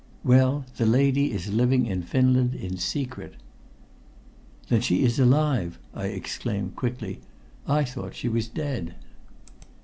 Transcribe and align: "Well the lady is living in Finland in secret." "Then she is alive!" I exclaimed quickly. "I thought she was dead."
"Well 0.23 0.65
the 0.77 0.87
lady 0.87 1.31
is 1.31 1.53
living 1.53 1.85
in 1.85 2.01
Finland 2.01 2.55
in 2.55 2.75
secret." 2.77 3.35
"Then 4.67 4.81
she 4.81 5.03
is 5.03 5.19
alive!" 5.19 5.77
I 5.93 6.07
exclaimed 6.07 6.75
quickly. 6.75 7.19
"I 7.67 7.83
thought 7.83 8.15
she 8.15 8.27
was 8.27 8.47
dead." 8.47 8.95